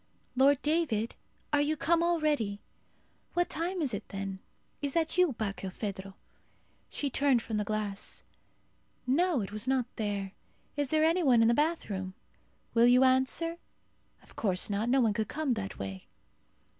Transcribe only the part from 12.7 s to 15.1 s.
Will you answer? Of course not. No